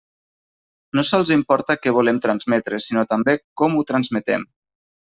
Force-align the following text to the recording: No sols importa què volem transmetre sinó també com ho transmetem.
No 0.99 1.03
sols 1.09 1.33
importa 1.35 1.77
què 1.83 1.95
volem 1.99 2.21
transmetre 2.25 2.83
sinó 2.89 3.07
també 3.15 3.39
com 3.63 3.79
ho 3.83 3.89
transmetem. 3.93 4.53